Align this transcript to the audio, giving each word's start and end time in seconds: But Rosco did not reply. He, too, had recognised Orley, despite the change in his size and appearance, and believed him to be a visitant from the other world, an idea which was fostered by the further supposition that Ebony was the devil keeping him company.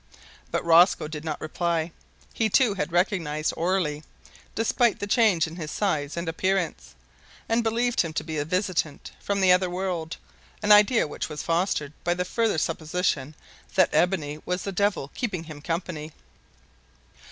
But 0.49 0.65
Rosco 0.65 1.07
did 1.07 1.23
not 1.23 1.39
reply. 1.39 1.91
He, 2.33 2.49
too, 2.49 2.73
had 2.73 2.91
recognised 2.91 3.53
Orley, 3.55 4.03
despite 4.55 4.97
the 4.99 5.05
change 5.05 5.45
in 5.45 5.57
his 5.57 5.69
size 5.69 6.17
and 6.17 6.27
appearance, 6.27 6.95
and 7.47 7.61
believed 7.63 8.01
him 8.01 8.11
to 8.13 8.23
be 8.23 8.39
a 8.39 8.43
visitant 8.43 9.11
from 9.21 9.41
the 9.41 9.51
other 9.51 9.69
world, 9.69 10.17
an 10.63 10.71
idea 10.71 11.07
which 11.07 11.29
was 11.29 11.43
fostered 11.43 11.93
by 12.03 12.15
the 12.15 12.25
further 12.25 12.57
supposition 12.57 13.35
that 13.75 13.93
Ebony 13.93 14.39
was 14.43 14.63
the 14.63 14.71
devil 14.71 15.09
keeping 15.13 15.43
him 15.43 15.61
company. 15.61 16.13